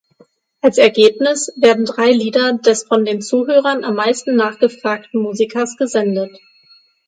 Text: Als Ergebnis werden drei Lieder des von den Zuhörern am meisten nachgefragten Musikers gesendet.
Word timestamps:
Als 0.61 0.79
Ergebnis 0.79 1.51
werden 1.57 1.85
drei 1.85 2.11
Lieder 2.11 2.53
des 2.53 2.85
von 2.85 3.05
den 3.05 3.21
Zuhörern 3.21 3.83
am 3.83 3.93
meisten 3.97 4.35
nachgefragten 4.35 5.21
Musikers 5.21 5.77
gesendet. 5.77 6.35